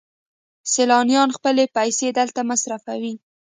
[0.73, 3.13] سیلانیان خپلې پیسې دلته مصرفوي.